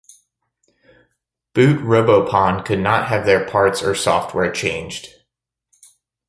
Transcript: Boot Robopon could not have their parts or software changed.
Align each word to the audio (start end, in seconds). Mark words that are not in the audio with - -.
Boot 1.53 1.79
Robopon 1.79 2.65
could 2.65 2.79
not 2.79 3.05
have 3.09 3.23
their 3.23 3.45
parts 3.45 3.83
or 3.83 3.93
software 3.93 4.51
changed. 4.51 5.09